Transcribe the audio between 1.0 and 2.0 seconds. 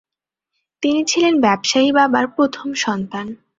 ছিলেন ব্যবসায়ী